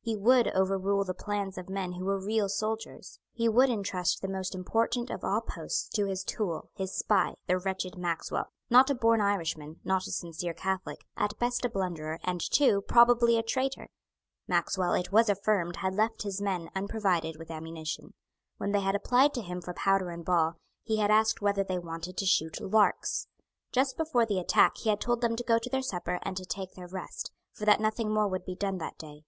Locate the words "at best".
11.14-11.66